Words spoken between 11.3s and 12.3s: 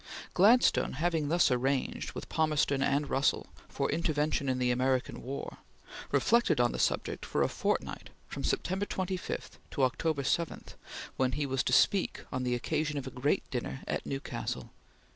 he was to speak